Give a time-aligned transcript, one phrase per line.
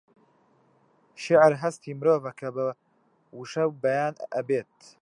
[1.23, 2.67] شێعر هەستی مرۆڤە کە بە
[3.37, 4.73] وشە بەیان ئەبێت